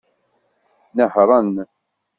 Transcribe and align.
Nehṛen. 0.95 1.53